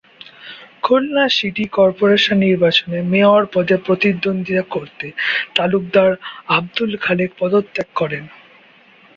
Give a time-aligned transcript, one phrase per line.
[0.83, 5.07] Khulna city corporation নির্বাচনে mayor পদে প্রতিদ্বন্দ্বিতা করতে
[5.55, 6.11] তালুকদার
[6.49, 8.23] আবদুল খালেক পদত্যাগ করেন।